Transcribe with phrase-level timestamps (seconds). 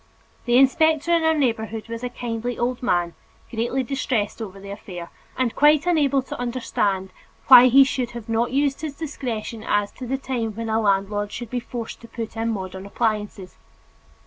[0.45, 3.13] The inspector in our neighborhood was a kindly old man,
[3.51, 7.11] greatly distressed over the affair, and quite unable to understand
[7.49, 11.31] why he should have not used his discretion as to the time when a landlord
[11.31, 13.57] should be forced to put in modern appliances.